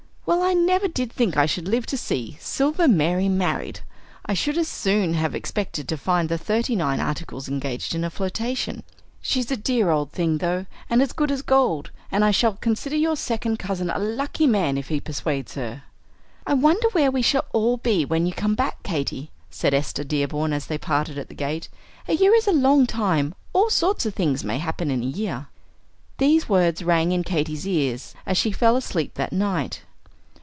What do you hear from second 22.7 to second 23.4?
time;